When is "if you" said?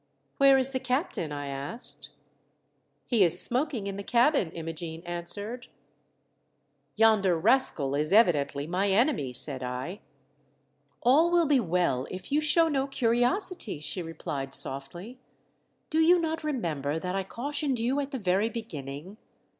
12.09-12.41